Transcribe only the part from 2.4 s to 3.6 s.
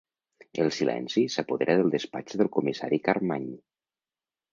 del comissari Carmany.